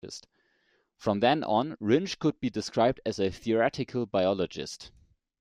[0.97, 4.89] From then on Wrinch could be described as a theoretical biologist.